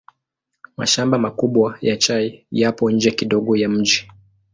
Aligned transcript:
Mashamba 0.77 1.15
makubwa 1.19 1.77
ya 1.81 1.97
chai 1.97 2.47
yapo 2.51 2.91
nje 2.91 3.11
kidogo 3.11 3.55
ya 3.57 3.69
mji. 3.69 4.07